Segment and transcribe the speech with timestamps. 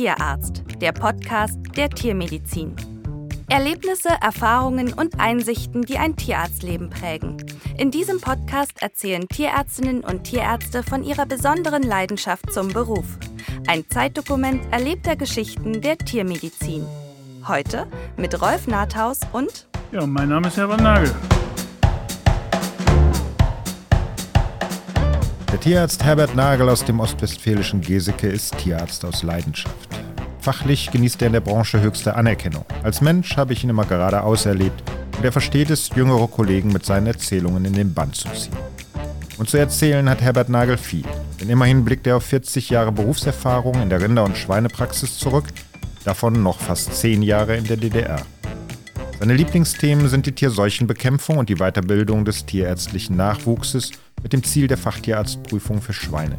[0.00, 2.74] Tierarzt, der Podcast der Tiermedizin.
[3.50, 7.36] Erlebnisse, Erfahrungen und Einsichten, die ein Tierarztleben prägen.
[7.76, 13.04] In diesem Podcast erzählen Tierärztinnen und Tierärzte von ihrer besonderen Leidenschaft zum Beruf.
[13.66, 16.86] Ein Zeitdokument erlebter Geschichten der Tiermedizin.
[17.46, 17.86] Heute
[18.16, 19.66] mit Rolf Nathaus und.
[19.92, 21.14] Ja, mein Name ist Herbert Nagel.
[25.52, 29.89] Der Tierarzt Herbert Nagel aus dem ostwestfälischen Geseke ist Tierarzt aus Leidenschaft.
[30.40, 32.64] Fachlich genießt er in der Branche höchste Anerkennung.
[32.82, 34.82] Als Mensch habe ich ihn immer geradeaus erlebt
[35.18, 38.56] und er versteht es, jüngere Kollegen mit seinen Erzählungen in den Band zu ziehen.
[39.36, 41.04] Und zu erzählen hat Herbert Nagel viel,
[41.40, 45.44] denn immerhin blickt er auf 40 Jahre Berufserfahrung in der Rinder- und Schweinepraxis zurück,
[46.04, 48.22] davon noch fast 10 Jahre in der DDR.
[49.18, 53.90] Seine Lieblingsthemen sind die Tierseuchenbekämpfung und die Weiterbildung des tierärztlichen Nachwuchses
[54.22, 56.38] mit dem Ziel der Fachtierarzt-Prüfung für Schweine.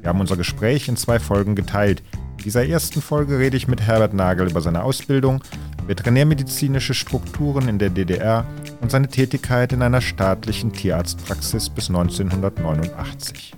[0.00, 2.02] Wir haben unser Gespräch in zwei Folgen geteilt,
[2.44, 5.42] dieser ersten Folge rede ich mit Herbert Nagel über seine Ausbildung,
[5.86, 8.46] veterinärmedizinische Strukturen in der DDR
[8.80, 13.54] und seine Tätigkeit in einer staatlichen Tierarztpraxis bis 1989.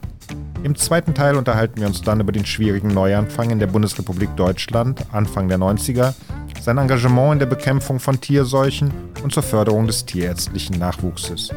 [0.62, 5.04] Im zweiten Teil unterhalten wir uns dann über den schwierigen Neuanfang in der Bundesrepublik Deutschland
[5.12, 6.14] Anfang der 90er,
[6.60, 11.50] sein Engagement in der Bekämpfung von Tierseuchen und zur Förderung des tierärztlichen Nachwuchses.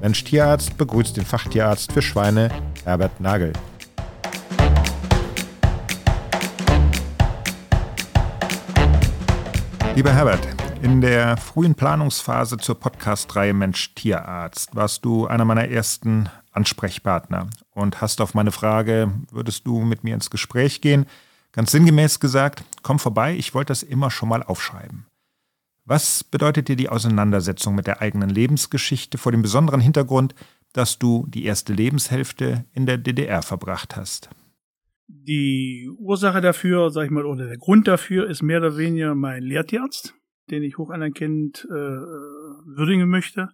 [0.00, 2.50] Mensch Tierarzt begrüßt den Fachtierarzt für Schweine
[2.84, 3.52] Herbert Nagel.
[9.94, 10.48] Lieber Herbert,
[10.80, 18.00] in der frühen Planungsphase zur Podcast-Reihe Mensch Tierarzt warst du einer meiner ersten Ansprechpartner und
[18.00, 21.04] hast auf meine Frage, würdest du mit mir ins Gespräch gehen,
[21.52, 25.06] ganz sinngemäß gesagt, komm vorbei, ich wollte das immer schon mal aufschreiben.
[25.84, 30.34] Was bedeutet dir die Auseinandersetzung mit der eigenen Lebensgeschichte vor dem besonderen Hintergrund,
[30.72, 34.30] dass du die erste Lebenshälfte in der DDR verbracht hast?
[35.08, 39.42] Die Ursache dafür, sag ich mal, oder der Grund dafür ist mehr oder weniger mein
[39.42, 40.14] Lehrtierarzt,
[40.50, 43.48] den ich hoch anerkennend äh, würdigen möchte,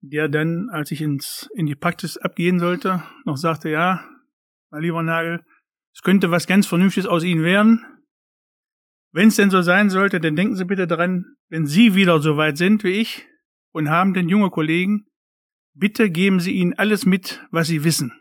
[0.00, 4.08] der dann, als ich ins, in die Praxis abgehen sollte, noch sagte, ja,
[4.70, 5.40] mein lieber Nagel,
[5.94, 7.84] es könnte was ganz Vernünftiges aus Ihnen werden.
[9.12, 12.36] Wenn es denn so sein sollte, dann denken Sie bitte dran, wenn Sie wieder so
[12.36, 13.26] weit sind wie ich
[13.72, 15.06] und haben denn junge Kollegen,
[15.72, 18.12] bitte geben Sie ihnen alles mit, was Sie wissen.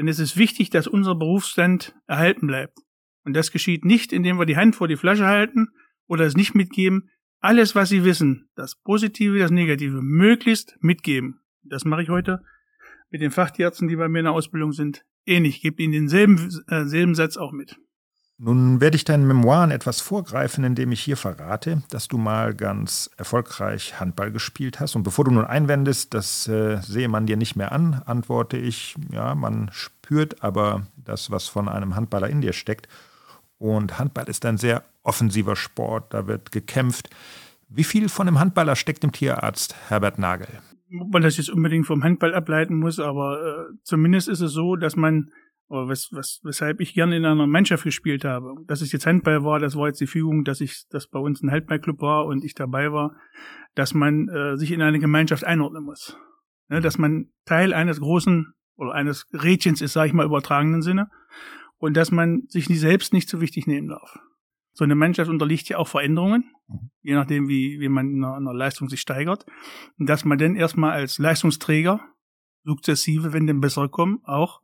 [0.00, 2.78] Denn es ist wichtig, dass unser Berufsstand erhalten bleibt.
[3.26, 5.68] Und das geschieht nicht, indem wir die Hand vor die Flasche halten
[6.06, 7.10] oder es nicht mitgeben.
[7.40, 11.40] Alles, was Sie wissen, das Positive, das Negative, möglichst mitgeben.
[11.64, 12.42] Das mache ich heute
[13.10, 15.56] mit den Fachtierärzten, die bei mir in der Ausbildung sind, ähnlich.
[15.56, 17.76] Ich gebe ihnen denselben äh, selben Satz auch mit.
[18.42, 23.10] Nun werde ich deinen Memoiren etwas vorgreifen, indem ich hier verrate, dass du mal ganz
[23.18, 24.96] erfolgreich Handball gespielt hast.
[24.96, 28.94] Und bevor du nun einwendest, das äh, sehe man dir nicht mehr an, antworte ich,
[29.12, 32.88] ja, man spürt aber das, was von einem Handballer in dir steckt.
[33.58, 37.10] Und Handball ist ein sehr offensiver Sport, da wird gekämpft.
[37.68, 40.48] Wie viel von dem Handballer steckt im Tierarzt Herbert Nagel?
[40.98, 44.76] Ob man das jetzt unbedingt vom Handball ableiten muss, aber äh, zumindest ist es so,
[44.76, 45.30] dass man
[45.70, 48.54] oder was, was, weshalb ich gerne in einer Mannschaft gespielt habe.
[48.66, 51.42] Dass es jetzt Handball war, das war jetzt die Fügung, dass ich, dass bei uns
[51.42, 53.14] ein Handballclub war und ich dabei war,
[53.76, 56.18] dass man äh, sich in eine Gemeinschaft einordnen muss.
[56.68, 61.08] Ne, dass man Teil eines großen oder eines Rädchens ist, sage ich mal, übertragenen Sinne.
[61.78, 64.18] Und dass man sich nie selbst nicht zu wichtig nehmen darf.
[64.72, 66.90] So eine Mannschaft unterliegt ja auch Veränderungen, mhm.
[67.02, 69.46] je nachdem, wie, wie man in einer, in einer Leistung sich steigert.
[69.98, 72.00] Und dass man dann erstmal als Leistungsträger
[72.64, 74.60] sukzessive, wenn denn bessere kommen, auch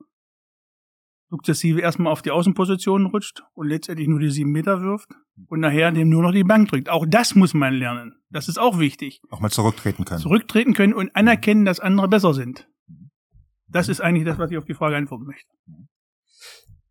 [1.29, 5.11] sukzessive erstmal auf die Außenpositionen rutscht und letztendlich nur die sieben Meter wirft
[5.49, 6.89] und nachher dem nur noch die Bank drückt.
[6.89, 8.15] Auch das muss man lernen.
[8.31, 9.21] Das ist auch wichtig.
[9.31, 10.21] Auch mal zurücktreten können.
[10.21, 12.69] Zurücktreten können und anerkennen, dass andere besser sind.
[13.69, 15.51] Das ist eigentlich das, was ich auf die Frage antworten möchte.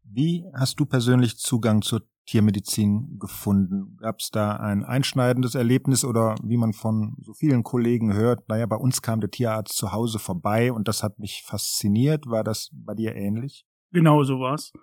[0.04, 3.98] Wie hast du persönlich Zugang zur Tiermedizin gefunden?
[3.98, 8.66] Gab es da ein einschneidendes Erlebnis oder wie man von so vielen Kollegen hört, naja,
[8.66, 12.28] bei uns kam der Tierarzt zu Hause vorbei und das hat mich fasziniert.
[12.28, 13.66] War das bei dir ähnlich?
[13.96, 14.74] Genau so war's.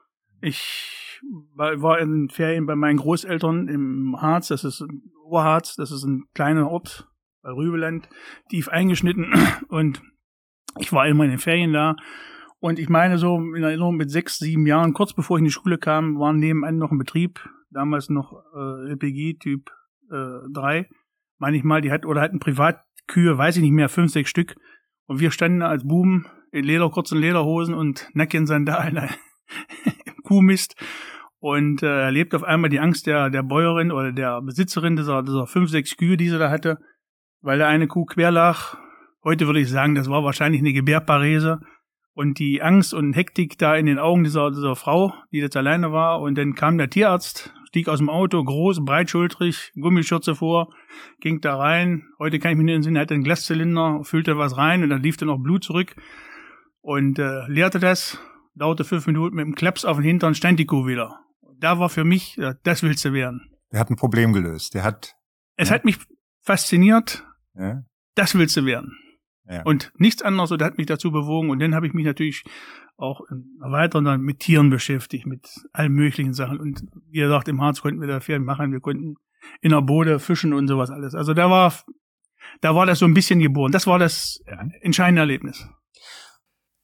[0.41, 1.21] Ich
[1.55, 4.83] war in Ferien bei meinen Großeltern im Harz, das ist
[5.27, 7.11] Oberharz, das ist ein kleiner Ort
[7.43, 8.09] bei Rübeland,
[8.49, 9.35] tief eingeschnitten
[9.69, 10.03] und
[10.79, 11.95] ich war immer in den Ferien da.
[12.59, 15.51] Und ich meine so in Erinnerung mit sechs, sieben Jahren, kurz bevor ich in die
[15.51, 19.73] Schule kam, war nebenan noch ein Betrieb, damals noch äh, LPG Typ
[20.11, 20.89] äh, 3,
[21.37, 24.57] meine ich mal, die hat oder hatten Privatkühe, weiß ich nicht mehr, fünf, sechs Stück.
[25.05, 29.09] Und wir standen als Buben in Leder, kurzen Lederhosen und Nackensandalen
[30.05, 30.77] im Kuhmist
[31.41, 35.47] und äh, erlebt auf einmal die Angst der, der Bäuerin oder der Besitzerin dieser, dieser
[35.47, 36.79] fünf, sechs Kühe, die sie da hatte,
[37.41, 38.77] weil da eine Kuh quer lag.
[39.25, 41.61] Heute würde ich sagen, das war wahrscheinlich eine Gebärparese.
[42.15, 45.93] und die Angst und Hektik da in den Augen dieser, dieser Frau, die jetzt alleine
[45.93, 46.21] war.
[46.21, 50.69] Und dann kam der Tierarzt, stieg aus dem Auto, groß, breitschultrig, Gummischürze vor,
[51.21, 52.05] ging da rein.
[52.19, 55.03] Heute kann ich mich nicht entsinnen, er hatte einen Glaszylinder, füllte was rein und dann
[55.03, 55.97] lief dann noch Blut zurück
[56.83, 58.19] und äh, leerte das.
[58.55, 61.19] Dauerte fünf Minuten mit dem Klaps auf den Hintern, stand die Kuh wieder.
[61.59, 63.51] Da war für mich, ja, das willst du werden.
[63.73, 64.75] Der hat ein Problem gelöst.
[64.75, 65.17] Der hat.
[65.57, 65.77] Es ja.
[65.77, 65.97] hat mich
[66.43, 67.25] fasziniert.
[67.55, 67.83] Ja.
[68.15, 68.99] Das willst du werden.
[69.49, 69.63] Ja.
[69.63, 71.51] Und nichts anderes, und hat mich dazu bewogen.
[71.51, 72.45] Und dann habe ich mich natürlich
[72.97, 73.23] auch
[73.59, 76.61] weiter mit Tieren beschäftigt, mit allen möglichen Sachen.
[76.61, 79.15] Und wie gesagt, im Harz konnten wir da Pferd machen, wir konnten
[79.61, 81.15] in der Bode fischen und sowas alles.
[81.15, 81.73] Also da war,
[82.61, 83.73] da war das so ein bisschen geboren.
[83.73, 84.41] Das war das
[84.83, 85.69] entscheidende Erlebnis.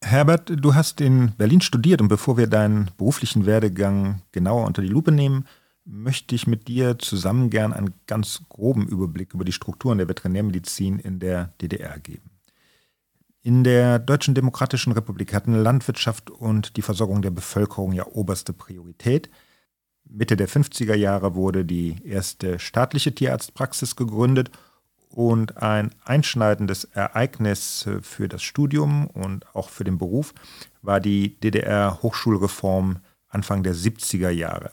[0.09, 4.89] Herbert, du hast in Berlin studiert und bevor wir deinen beruflichen Werdegang genauer unter die
[4.89, 5.45] Lupe nehmen,
[5.85, 10.99] möchte ich mit dir zusammen gern einen ganz groben Überblick über die Strukturen der Veterinärmedizin
[10.99, 12.31] in der DDR geben.
[13.43, 19.29] In der Deutschen Demokratischen Republik hatten Landwirtschaft und die Versorgung der Bevölkerung ja oberste Priorität.
[20.05, 24.51] Mitte der 50er Jahre wurde die erste staatliche Tierarztpraxis gegründet
[25.19, 30.33] und ein einschneidendes Ereignis für das Studium und auch für den Beruf
[30.81, 32.99] war die DDR-Hochschulreform
[33.29, 34.71] Anfang der 70er Jahre.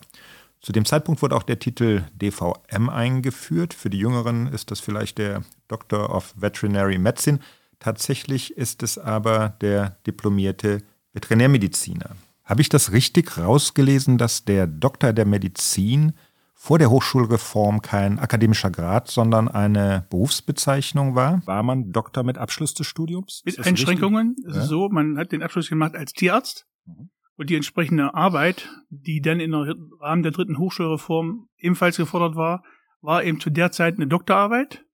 [0.60, 3.74] Zu dem Zeitpunkt wurde auch der Titel DVM eingeführt.
[3.74, 7.40] Für die Jüngeren ist das vielleicht der Doctor of Veterinary Medicine.
[7.80, 12.10] Tatsächlich ist es aber der diplomierte Veterinärmediziner.
[12.44, 16.12] Habe ich das richtig rausgelesen, dass der Doktor der Medizin
[16.58, 21.46] vor der Hochschulreform kein akademischer Grad, sondern eine Berufsbezeichnung war?
[21.46, 23.42] War man Doktor mit Abschluss des Studiums?
[23.44, 24.34] Mit Einschränkungen.
[24.42, 24.62] Ja?
[24.62, 26.66] ist so, man hat den Abschluss gemacht als Tierarzt.
[26.86, 27.10] Mhm.
[27.36, 29.54] Und die entsprechende Arbeit, die dann im
[30.00, 32.64] Rahmen der dritten Hochschulreform ebenfalls gefordert war,
[33.02, 34.84] war eben zu der Zeit eine Doktorarbeit.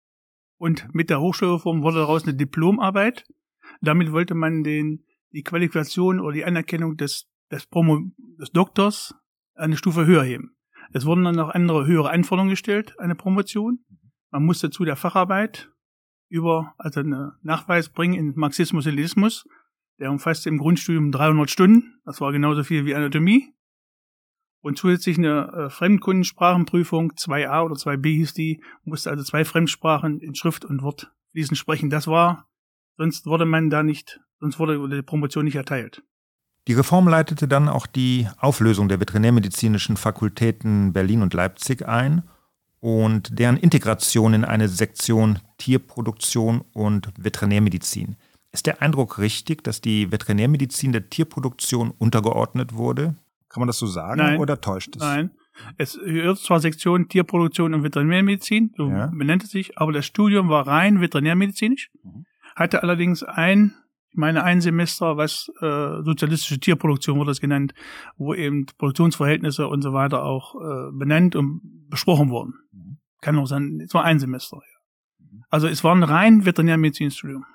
[0.58, 3.24] Und mit der Hochschulreform wurde daraus eine Diplomarbeit.
[3.80, 8.00] Damit wollte man den, die Qualifikation oder die Anerkennung des, des, Promo,
[8.40, 9.14] des Doktors
[9.54, 10.56] eine Stufe höher heben.
[10.92, 13.84] Es wurden dann noch andere höhere Anforderungen gestellt, eine Promotion.
[14.30, 15.70] Man musste zu der Facharbeit
[16.28, 19.46] über, also einen Nachweis bringen in Marxismus-Leninismus.
[19.98, 22.00] Der umfasste im Grundstudium 300 Stunden.
[22.04, 23.54] Das war genauso viel wie Anatomie
[24.62, 30.34] und zusätzlich eine äh, Fremdkundensprachenprüfung, 2a oder 2b hieß die, musste also zwei Fremdsprachen in
[30.34, 31.90] Schrift und Wort fließend sprechen.
[31.90, 32.48] Das war,
[32.96, 36.02] sonst wurde man da nicht, sonst wurde die Promotion nicht erteilt.
[36.68, 42.22] Die Reform leitete dann auch die Auflösung der veterinärmedizinischen Fakultäten Berlin und Leipzig ein
[42.78, 48.16] und deren Integration in eine Sektion Tierproduktion und Veterinärmedizin.
[48.52, 53.16] Ist der Eindruck richtig, dass die Veterinärmedizin der Tierproduktion untergeordnet wurde?
[53.48, 54.40] Kann man das so sagen Nein.
[54.40, 55.02] oder täuscht es?
[55.02, 55.30] Nein.
[55.76, 59.06] Es gehört zwar Sektion Tierproduktion und Veterinärmedizin, so ja.
[59.06, 62.24] benennt es sich, aber das Studium war rein veterinärmedizinisch, mhm.
[62.56, 63.74] hatte allerdings ein,
[64.12, 67.72] ich meine ein Semester, was äh, sozialistische Tierproduktion wurde es genannt,
[68.18, 72.54] wo eben Produktionsverhältnisse und so weiter auch äh, benannt und besprochen wurden.
[72.72, 72.98] Mhm.
[73.22, 74.58] Kann auch sein, es war ein Semester.
[74.58, 75.26] Ja.
[75.26, 75.44] Mhm.
[75.48, 77.46] Also es war ein rein Veterinärmedizinstudium.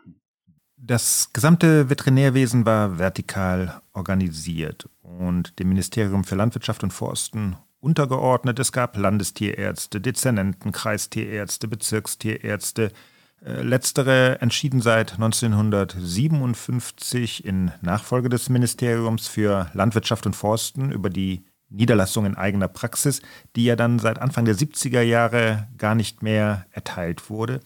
[0.77, 8.57] Das gesamte Veterinärwesen war vertikal organisiert und dem Ministerium für Landwirtschaft und Forsten untergeordnet.
[8.57, 12.91] Es gab Landestierärzte, Dezernenten, Kreistierärzte, Bezirkstierärzte.
[13.47, 22.25] Letztere entschieden seit 1957 in Nachfolge des Ministeriums für Landwirtschaft und Forsten über die Niederlassung
[22.25, 23.21] in eigener Praxis,
[23.55, 27.61] die ja dann seit Anfang der 70er Jahre gar nicht mehr erteilt wurde.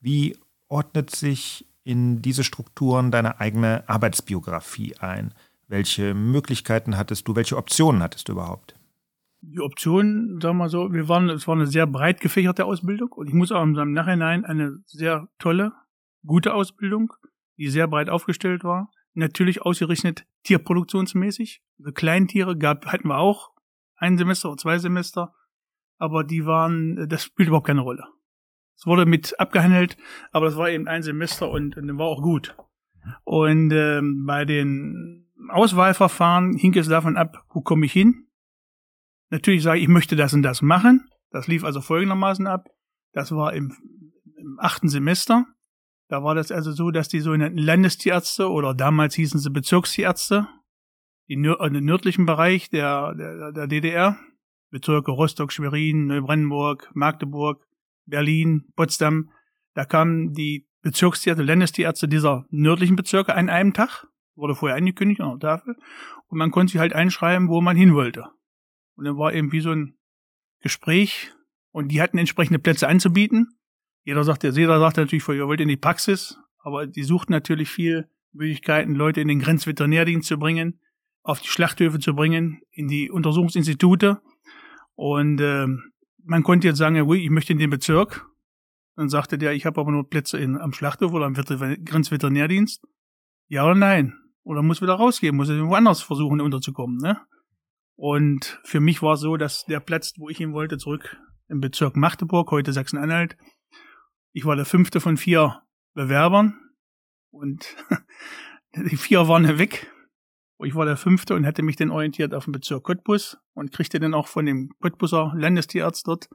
[0.00, 5.34] Wie ordnet sich in diese Strukturen deine eigene Arbeitsbiografie ein?
[5.68, 7.36] Welche Möglichkeiten hattest du?
[7.36, 8.74] Welche Optionen hattest du überhaupt?
[9.42, 13.12] Die Optionen, sagen wir mal so, wir waren, es war eine sehr breit gefächerte Ausbildung
[13.12, 15.72] und ich muss auch im Nachhinein eine sehr tolle,
[16.24, 17.12] gute Ausbildung,
[17.56, 18.90] die sehr breit aufgestellt war.
[19.14, 21.62] Natürlich ausgerichtet tierproduktionsmäßig.
[21.78, 23.50] Also Kleintiere gab, hatten wir auch
[23.96, 25.34] ein Semester oder zwei Semester,
[25.98, 28.04] aber die waren, das spielt überhaupt keine Rolle.
[28.76, 29.96] Es wurde mit abgehandelt,
[30.32, 32.56] aber das war eben ein Semester und, und war auch gut.
[33.24, 38.26] Und ähm, bei den Auswahlverfahren hing es davon ab, wo komme ich hin.
[39.30, 41.08] Natürlich sage ich, ich möchte das und das machen.
[41.30, 42.68] Das lief also folgendermaßen ab.
[43.12, 43.72] Das war im,
[44.36, 45.46] im achten Semester.
[46.08, 50.48] Da war das also so, dass die sogenannten Landestierärzte oder damals hießen sie Bezirkstierärzte,
[51.28, 54.18] die nör den nördlichen Bereich der, der, der DDR,
[54.70, 57.64] Bezirke Rostock, Schwerin, Neubrandenburg, Magdeburg,
[58.06, 59.30] Berlin, Potsdam,
[59.74, 65.38] da kamen die Bezirkstierärzte, Landestierärzte dieser nördlichen Bezirke an einem Tag, wurde vorher angekündigt an
[65.38, 65.76] der Tafel,
[66.26, 68.24] und man konnte sich halt einschreiben, wo man hin wollte.
[69.00, 69.94] Und dann war eben wie so ein
[70.60, 71.32] Gespräch,
[71.70, 73.48] und die hatten entsprechende Plätze anzubieten.
[74.04, 78.10] Jeder sagte, jeder sagte natürlich, ihr wollt in die Praxis, aber die suchten natürlich viel
[78.32, 80.80] Möglichkeiten, Leute in den Grenzveterinärdienst zu bringen,
[81.22, 84.20] auf die Schlachthöfe zu bringen, in die Untersuchungsinstitute.
[84.96, 85.66] Und äh,
[86.22, 88.26] man konnte jetzt sagen, ja, ich möchte in den Bezirk.
[88.96, 92.86] Dann sagte der, ich habe aber nur Plätze in, am Schlachthof oder am Grenzveterinärdienst.
[93.48, 94.12] Ja oder nein?
[94.42, 96.98] Oder muss wieder rausgehen, muss irgendwo anders versuchen unterzukommen.
[96.98, 97.18] Ne?
[98.00, 101.60] Und für mich war es so, dass der Platz, wo ich hin wollte, zurück im
[101.60, 103.36] Bezirk Magdeburg, heute Sachsen-Anhalt,
[104.32, 105.60] ich war der fünfte von vier
[105.92, 106.58] Bewerbern
[107.30, 107.76] und
[108.74, 109.92] die vier waren weg.
[110.64, 114.00] Ich war der fünfte und hätte mich dann orientiert auf den Bezirk Cottbus und kriegte
[114.00, 116.30] dann auch von dem Cottbuser Landestierarzt dort,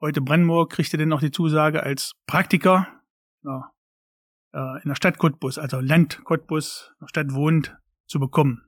[0.00, 2.88] heute Brandenburg, kriegte dann auch die Zusage als Praktiker
[3.42, 3.74] ja,
[4.54, 8.62] äh, in der Stadt Cottbus, also Land Cottbus, in der Stadt wohnt, zu bekommen.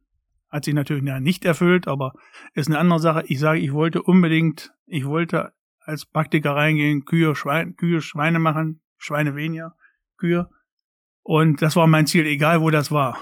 [0.49, 2.12] Hat sich natürlich nicht erfüllt, aber
[2.55, 3.25] ist eine andere Sache.
[3.26, 8.81] Ich sage, ich wollte unbedingt, ich wollte als Praktiker reingehen, Kühe, Schweine, Kühe, Schweine machen,
[8.97, 9.76] Schweine weniger,
[10.17, 10.49] Kühe.
[11.23, 13.19] Und das war mein Ziel, egal wo das war.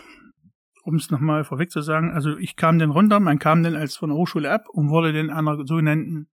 [0.83, 3.97] Um es nochmal vorweg zu sagen, also ich kam dann runter, man kam dann als
[3.97, 6.28] von der Hochschule ab und wurde dann an einer sogenannten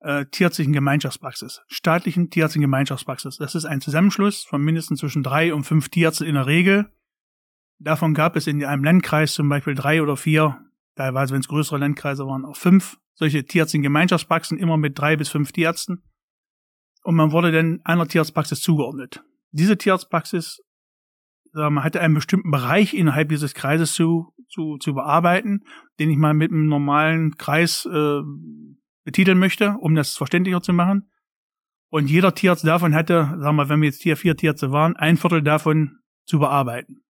[0.00, 3.38] äh, tierärztlichen Gemeinschaftspraxis, staatlichen tierärztlichen Gemeinschaftspraxis.
[3.38, 6.92] Das ist ein Zusammenschluss von mindestens zwischen drei und fünf Tierärzten in der Regel.
[7.78, 10.60] Davon gab es in einem Landkreis zum Beispiel drei oder vier,
[10.96, 15.28] teilweise wenn es größere Landkreise waren, auch fünf solche tierärztlichen Gemeinschaftspraxen, immer mit drei bis
[15.28, 16.02] fünf Tierärzten.
[17.02, 19.22] Und man wurde dann einer Tierarztpraxis zugeordnet.
[19.50, 20.60] Diese Tierarztpraxis
[21.52, 25.64] man hatte einen bestimmten Bereich innerhalb dieses Kreises zu, zu, zu bearbeiten,
[25.98, 28.20] den ich mal mit einem normalen Kreis äh,
[29.04, 31.10] betiteln möchte, um das verständlicher zu machen.
[31.90, 35.16] Und jeder Tierarzt davon hatte, sagen wir, wenn wir jetzt hier vier Tierärzte waren, ein
[35.16, 37.02] Viertel davon zu bearbeiten.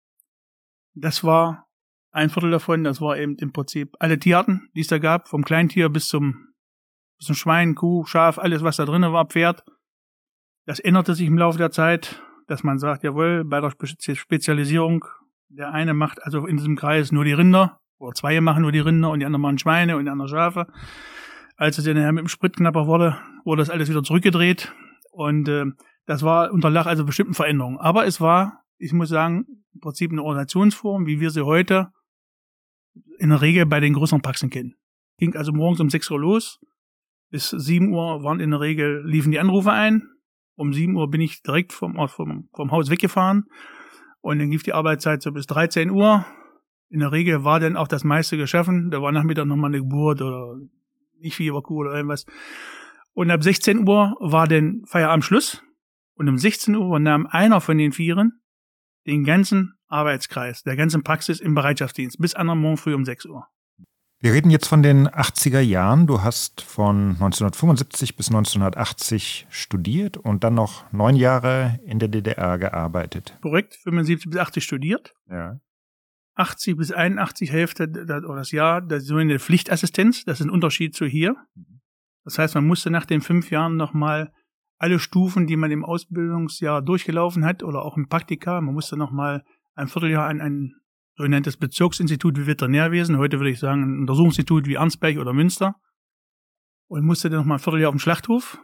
[0.96, 1.66] Das war
[2.10, 5.44] ein Viertel davon, das war eben im Prinzip alle Tierarten, die es da gab, vom
[5.44, 6.54] Kleintier bis zum,
[7.18, 9.64] bis zum Schwein, Kuh, Schaf, alles, was da drinnen war, Pferd.
[10.64, 13.72] Das änderte sich im Laufe der Zeit dass man sagt, jawohl, bei der
[14.14, 15.04] Spezialisierung,
[15.48, 18.78] der eine macht also in diesem Kreis nur die Rinder, oder zwei machen nur die
[18.80, 20.66] Rinder und die anderen machen Schweine und die anderen Schafe.
[21.56, 24.74] Als es dann mit dem Sprit knapper wurde, wurde das alles wieder zurückgedreht
[25.10, 25.64] und äh,
[26.04, 27.78] das war unterlag also bestimmten Veränderungen.
[27.78, 31.90] Aber es war, ich muss sagen, im Prinzip eine Organisationsform, wie wir sie heute
[33.18, 34.74] in der Regel bei den größeren Praxen kennen.
[35.18, 36.60] Ging also morgens um 6 Uhr los,
[37.30, 40.08] bis 7 Uhr waren in der Regel, liefen die Anrufe ein,
[40.56, 43.44] um 7 Uhr bin ich direkt vom, vom, vom Haus weggefahren
[44.20, 46.26] und dann lief die Arbeitszeit so bis 13 Uhr.
[46.88, 48.90] In der Regel war dann auch das meiste geschaffen.
[48.90, 50.56] Da war Nachmittag nochmal eine Geburt oder
[51.18, 52.26] nicht viel Kuh oder irgendwas.
[53.12, 55.62] Und ab 16 Uhr war dann Feierabendschluss.
[56.14, 58.40] Und um 16 Uhr nahm einer von den Vieren
[59.06, 63.46] den ganzen Arbeitskreis, der ganzen Praxis im Bereitschaftsdienst bis an Morgen früh um 6 Uhr.
[64.18, 66.06] Wir reden jetzt von den 80er Jahren.
[66.06, 72.58] Du hast von 1975 bis 1980 studiert und dann noch neun Jahre in der DDR
[72.58, 73.36] gearbeitet.
[73.42, 75.14] Korrekt, 75 bis 80 studiert.
[75.30, 75.60] Ja.
[76.34, 77.84] 80 bis 81 Hälfte
[78.26, 80.24] oder das Jahr, das ist so eine Pflichtassistenz.
[80.24, 81.36] Das ist ein Unterschied zu hier.
[82.24, 84.32] Das heißt, man musste nach den fünf Jahren nochmal
[84.78, 89.44] alle Stufen, die man im Ausbildungsjahr durchgelaufen hat oder auch im Praktika, man musste nochmal
[89.74, 90.74] ein Vierteljahr an ein
[91.16, 95.76] sogenanntes Bezirksinstitut wie Veterinärwesen, heute würde ich sagen ein Untersuchungsinstitut wie Arnsberg oder Münster.
[96.88, 98.60] Und musste dann noch mal ein Vierteljahr auf dem Schlachthof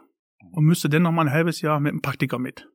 [0.51, 2.69] und müsste dann noch mal ein halbes Jahr mit einem Praktiker mit.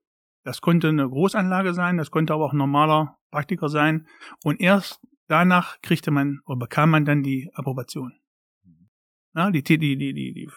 [0.45, 4.07] Das konnte eine Großanlage sein, das konnte aber auch ein normaler Praktiker sein.
[4.45, 8.13] Und erst danach kriegte man oder bekam man dann die Approbation.
[9.35, 10.51] Ja, die, die, die, die, die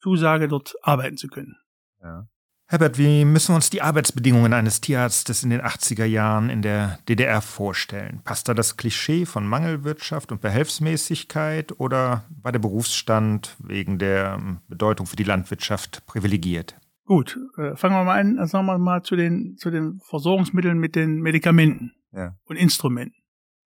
[0.00, 1.56] Zusage, dort arbeiten zu können.
[2.04, 2.28] Ja.
[2.66, 6.98] Herbert, wie müssen wir uns die Arbeitsbedingungen eines Tierarztes in den 80er Jahren in der
[7.08, 8.22] DDR vorstellen?
[8.24, 14.60] Passt da das Klischee von Mangelwirtschaft und Behelfsmäßigkeit oder war der Berufsstand wegen der ähm,
[14.66, 16.74] Bedeutung für die Landwirtschaft privilegiert?
[17.04, 20.96] Gut, äh, fangen wir mal an, sagen wir mal zu den, zu den Versorgungsmitteln mit
[20.96, 22.34] den Medikamenten ja.
[22.44, 23.22] und Instrumenten.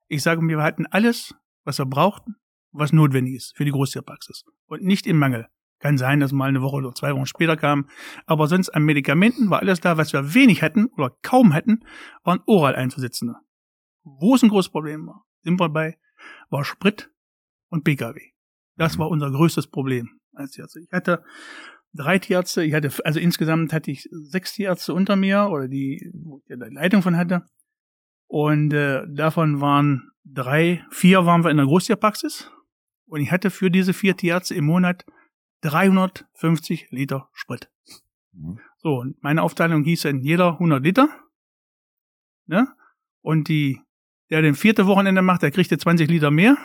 [0.09, 2.35] Ich sage, wir hatten alles, was wir brauchten,
[2.73, 5.47] was notwendig ist für die Großtierpraxis und nicht im Mangel.
[5.81, 7.89] Kann sein, dass mal eine Woche oder zwei Wochen später kam.
[8.27, 11.85] Aber sonst an Medikamenten war alles da, was wir wenig hatten oder kaum hatten,
[12.25, 13.37] waren oral einzusetzende.
[14.03, 15.99] Wo es ein großes Problem war, sind wir bei,
[16.51, 17.11] war Sprit
[17.69, 18.21] und PKW.
[18.77, 19.03] Das mhm.
[19.03, 20.81] war unser größtes Problem als Tierärzte.
[20.81, 21.23] Ich hatte
[21.93, 26.39] drei Tierärzte, ich hatte, also insgesamt hatte ich sechs Tierärzte unter mir oder die, wo
[26.39, 27.45] ich die Leitung von hatte.
[28.27, 32.51] Und äh, davon waren drei, vier waren wir in der Großtierpraxis.
[33.07, 35.05] Und ich hatte für diese vier Tierärzte im Monat
[35.63, 37.71] 350 Liter Sprit.
[38.33, 38.61] Mhm.
[38.79, 41.09] So, und meine Aufteilung hieß dann jeder 100 Liter.
[42.47, 42.69] Ne?
[43.21, 43.81] Und die,
[44.31, 46.57] der den vierte Wochenende macht, der kriegte 20 Liter mehr.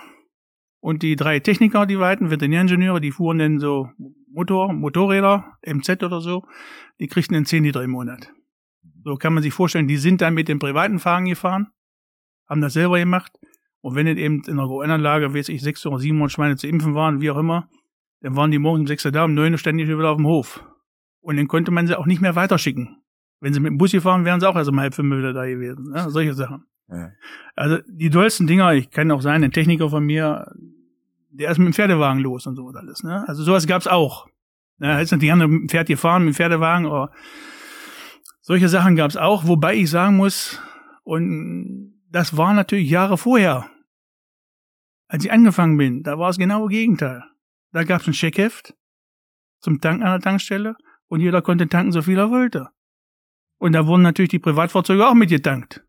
[0.79, 3.89] Und die drei Techniker, die wir hatten, Veterinäringenieure, die fuhren dann so
[4.31, 6.45] Motor, Motorräder, MZ oder so,
[6.99, 8.33] die kriegten dann 10 Liter im Monat.
[9.03, 11.67] So kann man sich vorstellen, die sind dann mit dem privaten Fahren gefahren.
[12.47, 13.31] haben das selber gemacht.
[13.81, 16.95] Und wenn es eben in einer Großanlage, weiß ich, sechs oder sieben Schweine zu impfen
[16.95, 17.69] waren, wie auch immer,
[18.23, 20.25] dann waren die morgens um sechs Uhr da, um neun Uhr ständig wieder auf dem
[20.25, 20.63] Hof.
[21.19, 22.97] Und dann konnte man sie auch nicht mehr weiterschicken.
[23.41, 25.45] Wenn sie mit dem Bus gefahren wären sie auch erst um halb fünf wieder da
[25.45, 25.91] gewesen.
[25.91, 26.09] Ne?
[26.09, 26.63] Solche Sachen.
[26.89, 27.11] Ja.
[27.55, 30.49] Also die dollsten Dinger, ich kann auch sein, ein Techniker von mir,
[31.31, 33.03] der ist mit dem Pferdewagen los und sowas alles.
[33.03, 33.27] Ne?
[33.27, 34.27] Also sowas gab's auch.
[34.79, 37.11] Ja, ist natürlich gerne mit dem Pferd gefahren, mit dem Pferdewagen, aber
[38.39, 40.61] solche Sachen gab's auch, wobei ich sagen muss,
[41.03, 43.69] und das war natürlich Jahre vorher.
[45.09, 47.23] Als ich angefangen bin, da war es genau das Gegenteil.
[47.73, 48.75] Da gab's ein Scheckheft
[49.59, 50.75] zum Tanken an der Tankstelle
[51.07, 52.69] und jeder konnte tanken, so viel er wollte.
[53.57, 55.83] Und da wurden natürlich die Privatfahrzeuge auch mitgetankt.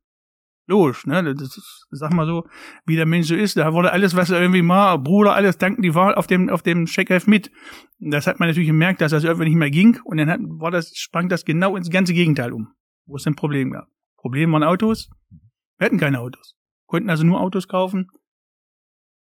[0.67, 1.23] Logisch, ne?
[1.23, 2.49] Das ist, sag mal so,
[2.87, 3.57] wie der Mensch so ist.
[3.59, 6.63] Da wurde alles, was er irgendwie mal, Bruder, alles tanken, die war auf dem, auf
[6.63, 7.51] dem Checkheft mit.
[8.01, 10.01] Und das hat man natürlich gemerkt, dass das irgendwie nicht mehr ging.
[10.05, 12.69] Und dann hat, war das, sprang das genau ins ganze Gegenteil um.
[13.05, 13.89] Wo es ein Problem gab.
[14.17, 15.11] Problem waren Autos.
[15.77, 16.57] Wir hatten keine Autos.
[16.87, 18.09] Konnten also nur Autos kaufen,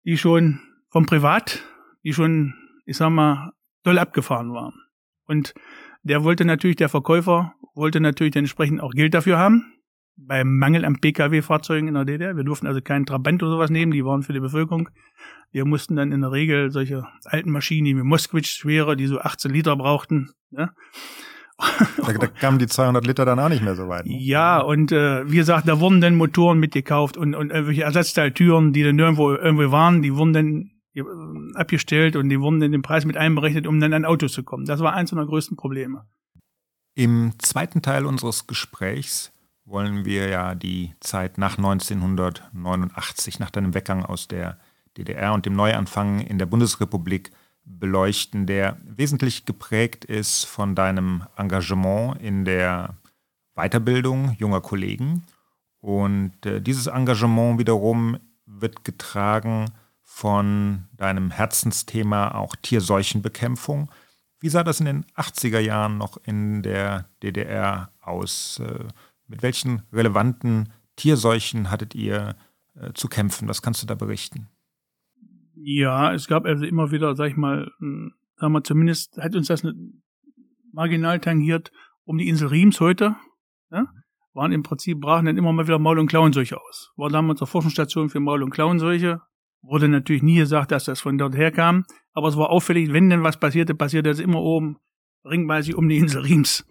[0.06, 1.64] die schon vom Privat,
[2.04, 2.54] die schon,
[2.86, 3.52] ich sag mal,
[3.84, 4.74] doll abgefahren waren.
[5.26, 5.54] Und
[6.04, 9.80] der wollte natürlich, der Verkäufer wollte natürlich entsprechend auch Geld dafür haben
[10.28, 12.36] beim Mangel an Pkw-Fahrzeugen in der DDR.
[12.36, 14.90] Wir durften also keinen Trabant oder sowas nehmen, die waren für die Bevölkerung.
[15.52, 19.52] Wir mussten dann in der Regel solche alten Maschinen wie Moskwitsch schwere, die so 18
[19.52, 20.32] Liter brauchten.
[20.52, 20.72] Ja.
[21.98, 24.06] Da, da kamen die 200 Liter dann auch nicht mehr so weit.
[24.06, 24.18] Ne?
[24.18, 28.84] Ja, und äh, wie gesagt, da wurden dann Motoren mitgekauft und, und irgendwelche Ersatzteiltüren, die
[28.84, 30.72] dann irgendwo, irgendwo waren, die wurden dann
[31.56, 34.66] abgestellt und die wurden dann den Preis mit einberechnet, um dann an Autos zu kommen.
[34.66, 36.06] Das war eins unserer größten Probleme.
[36.96, 39.32] Im zweiten Teil unseres Gesprächs
[39.66, 44.60] wollen wir ja die Zeit nach 1989, nach deinem Weggang aus der
[44.98, 47.32] DDR und dem Neuanfang in der Bundesrepublik
[47.64, 52.96] beleuchten, der wesentlich geprägt ist von deinem Engagement in der
[53.56, 55.24] Weiterbildung junger Kollegen.
[55.80, 59.66] Und äh, dieses Engagement wiederum wird getragen
[60.12, 63.92] von deinem Herzensthema auch Tierseuchenbekämpfung.
[64.40, 68.60] Wie sah das in den 80er Jahren noch in der DDR aus?
[68.60, 68.86] Äh,
[69.28, 72.36] mit welchen relevanten Tierseuchen hattet ihr
[72.76, 73.48] äh, zu kämpfen?
[73.48, 74.50] Was kannst du da berichten?
[75.56, 79.48] Ja, es gab also immer wieder, sag ich mal, hm, sagen wir zumindest hat uns
[79.48, 79.64] das
[80.74, 81.72] marginal tangiert
[82.04, 83.16] um die Insel Riems heute.
[83.72, 83.86] Ja?
[84.34, 86.92] Waren im Prinzip, brachen dann immer mal wieder Maul- und Klauenseuche aus.
[86.98, 89.22] War damals eine Forschungsstation für Maul- und Klauenseuche.
[89.62, 91.86] Wurde natürlich nie gesagt, dass das von dort herkam.
[92.14, 94.78] Aber es war auffällig, wenn denn was passierte, passierte das immer oben
[95.26, 96.66] ringweise um die Insel Riems.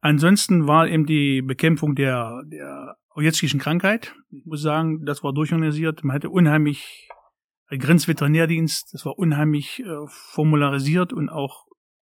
[0.00, 4.14] Ansonsten war eben die Bekämpfung der, der Ojetzkischen Krankheit.
[4.30, 6.04] Ich muss sagen, das war durchorganisiert.
[6.04, 7.08] Man hatte unheimlich
[7.70, 11.66] Grenzveterinärdienst, das war unheimlich äh, formularisiert und auch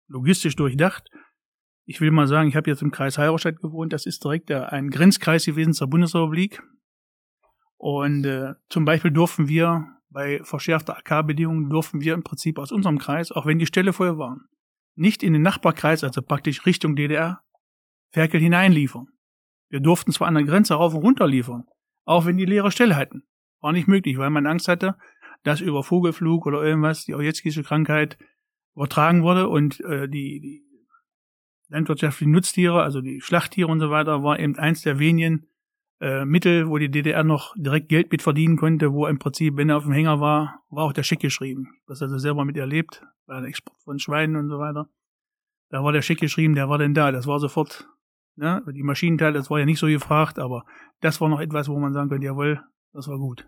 [0.08, 1.10] logistisch durchdacht.
[1.86, 4.72] Ich will mal sagen, ich habe jetzt im Kreis Heidelstadt gewohnt, das ist direkt der,
[4.72, 6.64] ein Grenzkreis gewesen zur Bundesrepublik.
[7.78, 13.00] Und äh, zum Beispiel durften wir bei verschärfter AK-Bedingungen durften wir im Prinzip aus unserem
[13.00, 14.48] Kreis, auch wenn die Ställe voll waren,
[14.96, 17.42] nicht in den Nachbarkreis, also praktisch Richtung DDR,
[18.12, 19.08] Ferkel hineinliefern.
[19.70, 21.66] Wir durften zwar an der Grenze rauf und runter liefern,
[22.06, 23.24] auch wenn die leere Stelle hatten.
[23.60, 24.96] War nicht möglich, weil man Angst hatte,
[25.42, 28.18] dass über Vogelflug oder irgendwas die Ojetzkische Krankheit
[28.76, 30.64] übertragen wurde und äh, die, die
[31.70, 35.48] landwirtschaftlichen Nutztiere, also die Schlachttiere und so weiter, war eben eins der wenigen
[36.04, 39.70] äh, Mittel, wo die DDR noch direkt Geld mit verdienen konnte, wo im Prinzip, wenn
[39.70, 41.70] er auf dem Hänger war, war auch der Scheck geschrieben.
[41.88, 44.90] Das also selber mit erlebt, bei der Export von Schweinen und so weiter.
[45.70, 47.12] Da war der Scheck geschrieben, der war denn da.
[47.12, 47.88] Das war sofort
[48.36, 48.64] Ne?
[48.74, 50.66] Die Maschinenteile, das war ja nicht so gefragt, aber
[51.02, 52.64] das war noch etwas, wo man sagen könnte, jawohl,
[52.94, 53.48] das war gut.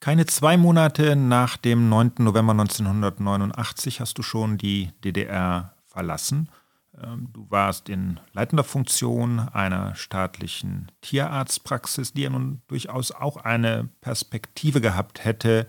[0.00, 2.12] Keine zwei Monate nach dem 9.
[2.18, 6.48] November 1989 hast du schon die DDR verlassen.
[6.96, 13.88] Ähm, du warst in leitender Funktion einer staatlichen Tierarztpraxis, die ja nun durchaus auch eine
[14.00, 15.66] Perspektive gehabt hätte,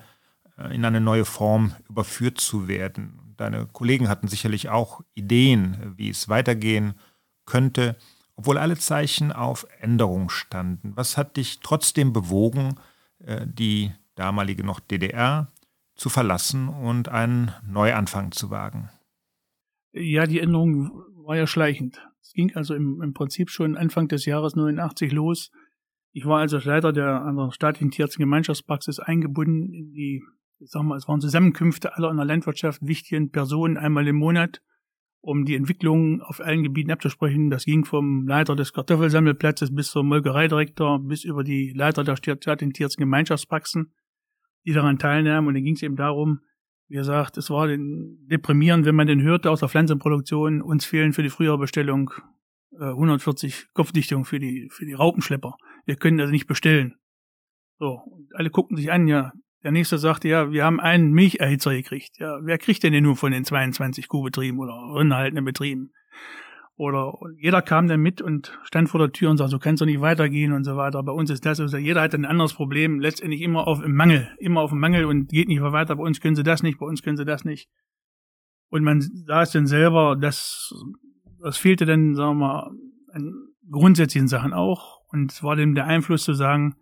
[0.58, 3.34] äh, in eine neue Form überführt zu werden.
[3.38, 6.96] Deine Kollegen hatten sicherlich auch Ideen, wie es weitergehen
[7.46, 7.96] könnte
[8.40, 10.94] obwohl alle Zeichen auf Änderung standen.
[10.96, 12.76] Was hat dich trotzdem bewogen,
[13.20, 15.52] äh, die damalige noch DDR
[15.96, 18.88] zu verlassen und einen Neuanfang zu wagen?
[19.92, 22.02] Ja, die Änderung war ja schleichend.
[22.22, 25.52] Es ging also im, im Prinzip schon Anfang des Jahres 89 los.
[26.12, 30.24] Ich war also als Leiter der, der staatlichen Tierärztlichen Gemeinschaftspraxis eingebunden in die,
[30.58, 34.64] ich sag mal, es waren Zusammenkünfte aller in der Landwirtschaft wichtigen Personen einmal im Monat
[35.22, 37.52] um die Entwicklung auf allen Gebieten abzusprechen.
[37.52, 43.02] Das ging vom Leiter des Kartoffelsammelplatzes bis zum Molkereidirektor, bis über die Leiter der stadtentierten
[43.02, 43.94] Gemeinschaftspraxen,
[44.66, 45.48] die daran teilnahmen.
[45.48, 46.40] Und dann ging es eben darum,
[46.90, 51.24] wie gesagt, es war deprimierend, wenn man den hörte aus der Pflanzenproduktion, uns fehlen für
[51.24, 52.12] die frühere Bestellung
[52.80, 55.56] äh, 140 Kopfdichtungen für die, für die Raupenschlepper.
[55.86, 56.96] Wir können also nicht bestellen.
[57.78, 59.32] So, und alle guckten sich an, ja.
[59.64, 62.18] Der nächste sagte, ja, wir haben einen Milcherhitzer gekriegt.
[62.18, 65.92] Ja, wer kriegt denn den nun von den 22 Kuhbetrieben oder rinderhaltenden Betrieben?
[66.80, 69.86] Oder jeder kam dann mit und stand vor der Tür und sagte, so kannst du
[69.86, 71.04] nicht weitergehen und so weiter.
[71.04, 74.30] Bei uns ist das, also jeder hat ein anderes Problem, letztendlich immer auf im Mangel,
[74.38, 75.98] immer auf dem Mangel und geht nicht mehr weiter.
[75.98, 77.70] Bei uns können sie das nicht, bei uns können sie das nicht.
[78.70, 80.74] Und man sah es dann selber, das,
[81.44, 82.72] das fehlte dann, sagen wir mal,
[83.12, 83.34] an
[83.70, 85.02] grundsätzlichen Sachen auch.
[85.10, 86.78] Und es war dann der Einfluss zu sagen,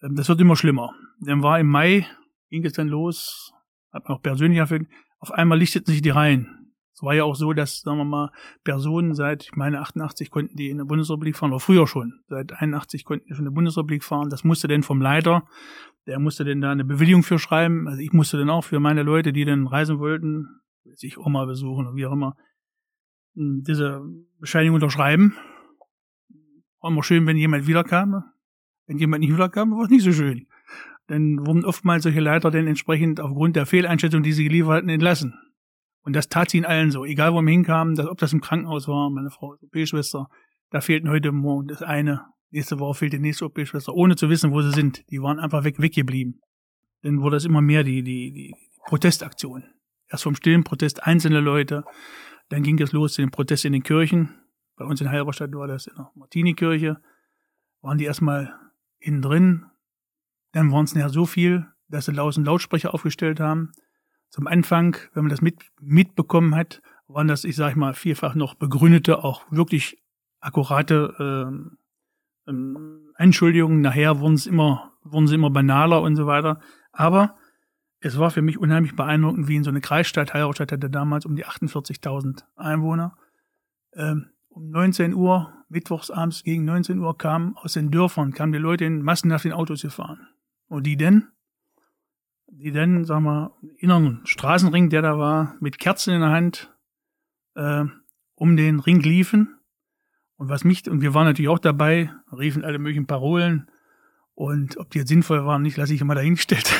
[0.00, 0.94] ähm, das wird immer schlimmer.
[1.20, 2.06] Dann war im Mai,
[2.48, 3.52] ging es dann los,
[3.92, 6.65] hat man auch persönlich erfüllt, auf einmal lichteten sich die Reihen.
[6.96, 8.30] Es war ja auch so, dass, sagen wir mal,
[8.64, 12.20] Personen seit, ich meine, 88 konnten die in der Bundesrepublik fahren, oder früher schon.
[12.26, 14.30] Seit 81 konnten die schon in der Bundesrepublik fahren.
[14.30, 15.46] Das musste denn vom Leiter,
[16.06, 17.86] der musste denn da eine Bewilligung für schreiben.
[17.86, 20.48] Also ich musste dann auch für meine Leute, die dann reisen wollten,
[20.94, 22.34] sich Oma besuchen oder wie auch immer,
[23.34, 24.00] hm, diese
[24.40, 25.36] Bescheinigung unterschreiben.
[26.80, 28.24] War immer schön, wenn jemand wiederkam.
[28.86, 30.46] Wenn jemand nicht wiederkam, war es nicht so schön.
[31.08, 35.34] Dann wurden oftmals solche Leiter dann entsprechend aufgrund der Fehleinschätzung, die sie geliefert hatten, entlassen.
[36.06, 38.40] Und das tat sie ihnen allen so, egal wo man hinkam, dass, ob das im
[38.40, 40.28] Krankenhaus war, meine Frau ist OP-Schwester,
[40.70, 44.52] da fehlten heute Morgen das eine, nächste Woche fehlt die nächste OP-Schwester, ohne zu wissen,
[44.52, 45.02] wo sie sind.
[45.10, 46.40] Die waren einfach weg, weggeblieben.
[47.02, 48.54] Dann wurde es immer mehr die, die, die
[48.86, 49.64] Protestaktion.
[50.08, 51.82] Erst vom stillen Protest einzelne Leute,
[52.50, 54.28] dann ging es los zu den Protest in den Kirchen.
[54.76, 56.98] Bei uns in Halberstadt war das in der Martini-Kirche.
[57.80, 58.54] Waren die erstmal
[59.00, 59.66] innen drin.
[60.52, 63.72] Dann waren es nachher so viel, dass sie lauten Lautsprecher aufgestellt haben
[64.30, 68.54] zum Anfang, wenn man das mit, mitbekommen hat, waren das, ich sage mal, vielfach noch
[68.54, 70.02] begründete, auch wirklich
[70.40, 71.14] akkurate
[72.46, 73.80] äh, ähm, Entschuldigungen.
[73.80, 76.60] Nachher wurden es immer, wurden sie immer banaler und so weiter.
[76.92, 77.36] Aber
[78.00, 81.36] es war für mich unheimlich beeindruckend, wie in so eine Kreisstadt, Heiratstadt hatte damals um
[81.36, 83.16] die 48.000 Einwohner.
[83.94, 88.84] Ähm, um 19 Uhr, mittwochsabends gegen 19 Uhr kamen aus den Dörfern, kamen die Leute
[88.84, 90.28] in massenhaft in Autos gefahren.
[90.68, 91.28] Und die denn?
[92.48, 96.74] Die dann, sagen wir, inneren Straßenring, der da war, mit Kerzen in der Hand
[97.54, 97.84] äh,
[98.34, 99.58] um den Ring liefen.
[100.36, 103.70] Und was mich, und wir waren natürlich auch dabei, riefen alle möglichen Parolen.
[104.34, 106.70] Und ob die jetzt sinnvoll waren, nicht, lasse ich immer dahingestellt.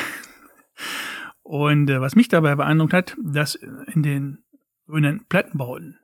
[1.43, 4.45] und äh, was mich dabei beeindruckt hat, dass in den
[4.87, 5.99] grünen Plattenbauten,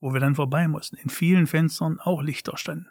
[0.00, 2.88] wo wir dann vorbei mussten, in vielen Fenstern auch Lichter standen.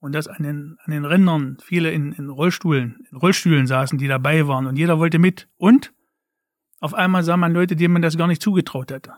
[0.00, 4.08] Und dass an den, an den Rändern viele in, in Rollstuhlen, in Rollstühlen saßen, die
[4.08, 5.48] dabei waren und jeder wollte mit.
[5.56, 5.92] Und
[6.80, 9.12] auf einmal sah man Leute, denen man das gar nicht zugetraut hätte.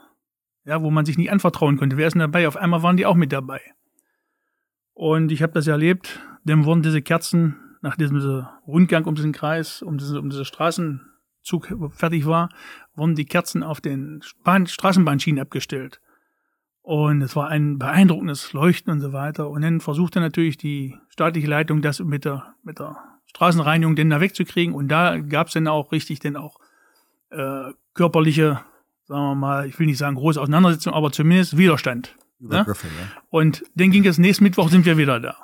[0.65, 1.97] Ja, wo man sich nicht anvertrauen konnte.
[1.97, 2.47] Wer ist denn dabei?
[2.49, 3.61] Auf einmal waren die auch mit dabei.
[4.93, 9.83] Und ich habe das erlebt, dann wurden diese Kerzen nach diesem Rundgang um diesen Kreis,
[9.83, 12.49] um diese, um diese Straßenzug fertig war,
[12.95, 16.01] wurden die Kerzen auf den Bahn, Straßenbahnschienen abgestellt.
[16.83, 19.49] Und es war ein beeindruckendes Leuchten und so weiter.
[19.49, 24.21] Und dann versuchte natürlich die staatliche Leitung das mit der, mit der Straßenreinigung denn da
[24.21, 24.75] wegzukriegen.
[24.75, 26.59] Und da gab es dann auch richtig dann auch
[27.31, 28.61] äh, körperliche,
[29.07, 32.17] sagen wir mal, ich will nicht sagen große Auseinandersetzung, aber zumindest Widerstand.
[32.41, 32.67] Ne?
[32.67, 32.75] Ja?
[33.31, 35.37] Und dann ging es nächsten Mittwoch sind wir wieder da.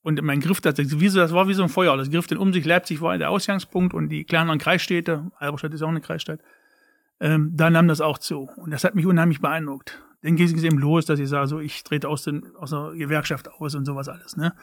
[0.00, 1.96] Und mein Griff, das, wie so, das war wie so ein Feuer.
[1.98, 2.64] Das griff dann um sich.
[2.64, 6.40] Leipzig war der Ausgangspunkt und die kleineren Kreisstädte, Halberstadt ist auch eine Kreisstadt,
[7.20, 8.48] ähm, da nahm das auch zu.
[8.56, 11.60] Und das hat mich unheimlich beeindruckt dann ging es eben los, dass ich sage, so
[11.60, 14.36] ich trete aus, den, aus der Gewerkschaft aus und sowas alles.
[14.36, 14.54] Ne?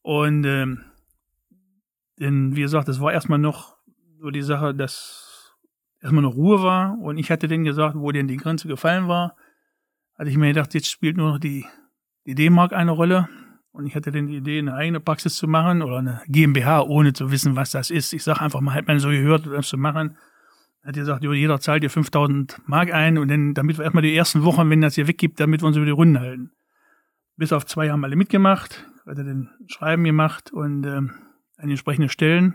[0.00, 0.80] Und ähm,
[2.18, 3.76] denn, wie gesagt, es war erstmal noch
[4.18, 5.54] so die Sache, dass
[6.00, 6.96] erstmal noch Ruhe war.
[6.98, 9.36] Und ich hatte denen gesagt, wo denn die Grenze gefallen war,
[10.16, 11.66] hatte ich mir gedacht, jetzt spielt nur noch die,
[12.24, 13.28] die D-Mark eine Rolle.
[13.72, 17.12] Und ich hatte dann die Idee, eine eigene Praxis zu machen oder eine GmbH, ohne
[17.12, 18.14] zu wissen, was das ist.
[18.14, 20.16] Ich sage einfach mal, hat man so gehört, das zu machen
[20.84, 24.44] hat gesagt, jeder zahlt dir 5000 Mark ein und dann, damit wir erstmal die ersten
[24.44, 26.52] Wochen, wenn das hier weggibt, damit wir uns über die Runden halten.
[27.36, 31.12] Bis auf zwei haben alle mitgemacht, hat er den Schreiben gemacht und ähm,
[31.56, 32.54] an entsprechende Stellen.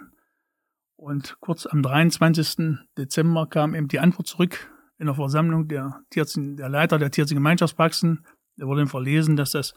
[0.95, 2.77] Und kurz am 23.
[2.97, 7.37] Dezember kam eben die Antwort zurück in der Versammlung der, Tierzien, der Leiter der Tierzien
[7.37, 8.25] Gemeinschaftspraxen.
[8.57, 9.73] Der wurde dann verlesen, dass das,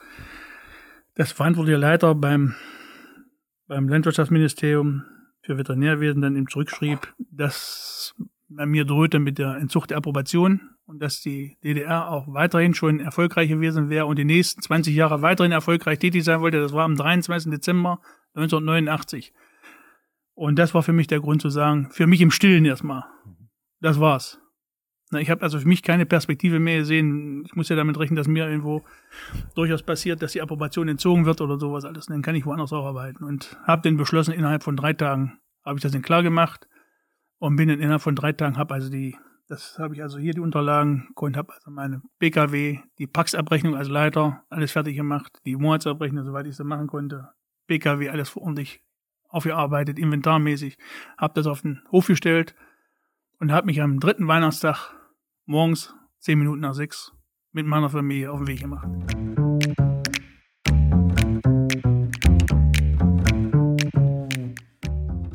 [1.14, 2.54] das verantwortliche Leiter beim,
[3.66, 5.04] beim Landwirtschaftsministerium
[5.42, 8.14] für Veterinärwesen dann eben zurückschrieb, dass
[8.56, 13.48] mir drohte mit der Entzucht der Approbation und dass die DDR auch weiterhin schon erfolgreich
[13.48, 16.60] gewesen wäre und die nächsten 20 Jahre weiterhin erfolgreich tätig sein wollte.
[16.60, 17.50] Das war am 23.
[17.50, 18.00] Dezember
[18.34, 19.32] 1989.
[20.34, 23.04] Und das war für mich der Grund zu sagen, für mich im Stillen erstmal.
[23.80, 24.38] Das war's.
[25.18, 27.44] Ich habe also für mich keine Perspektive mehr gesehen.
[27.44, 28.82] Ich muss ja damit rechnen, dass mir irgendwo
[29.54, 32.06] durchaus passiert, dass die Approbation entzogen wird oder sowas alles.
[32.06, 33.22] Dann kann ich woanders auch arbeiten.
[33.22, 36.66] Und habe dann beschlossen, innerhalb von drei Tagen habe ich das dann klar gemacht
[37.42, 39.16] und bin dann innerhalb von drei Tagen, habe also die,
[39.48, 43.88] das habe ich also hier die Unterlagen und habe also meine BKW, die Paxabrechnung als
[43.88, 47.30] Leiter, alles fertig gemacht, die Monatsabrechnung, soweit ich sie machen konnte,
[47.66, 48.84] BKW, alles ordentlich
[49.28, 50.78] aufgearbeitet, inventarmäßig,
[51.18, 52.54] habe das auf den Hof gestellt
[53.40, 54.94] und habe mich am dritten Weihnachtstag
[55.44, 57.12] morgens zehn Minuten nach sechs
[57.50, 58.86] mit meiner Familie auf den Weg gemacht.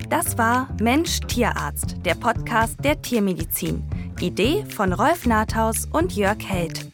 [0.09, 3.83] Das war Mensch Tierarzt, der Podcast der Tiermedizin.
[4.21, 6.89] Idee von Rolf Nathaus und Jörg Held.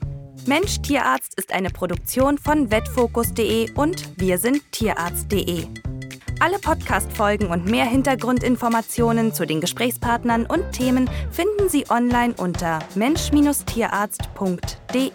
[0.47, 5.67] Mensch Tierarzt ist eine Produktion von vetfokus.de und wir sind tierarzt.de.
[6.39, 15.12] Alle Podcast-Folgen und mehr Hintergrundinformationen zu den Gesprächspartnern und Themen finden Sie online unter mensch-tierarzt.de.